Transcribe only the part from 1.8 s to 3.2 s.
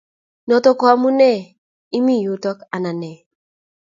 imii yutok ,anan nee?